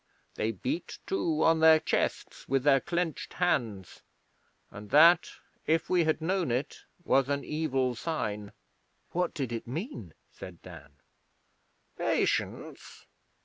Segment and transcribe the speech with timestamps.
[0.33, 4.01] They beat, too, on their chests with their clenched hands,
[4.71, 5.29] and that,
[5.67, 8.51] if we had known it, was an evil sign.'
[9.11, 10.93] 'What did it mean?' said Dan.
[11.99, 13.05] 'Patience.